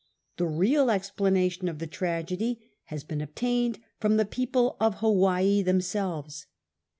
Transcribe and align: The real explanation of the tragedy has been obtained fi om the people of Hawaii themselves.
The 0.37 0.47
real 0.47 0.89
explanation 0.89 1.69
of 1.69 1.77
the 1.77 1.85
tragedy 1.85 2.59
has 2.85 3.03
been 3.03 3.21
obtained 3.21 3.77
fi 3.99 4.07
om 4.07 4.17
the 4.17 4.25
people 4.25 4.75
of 4.79 4.95
Hawaii 4.95 5.61
themselves. 5.61 6.47